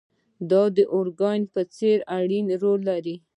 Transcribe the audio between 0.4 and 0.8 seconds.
دا د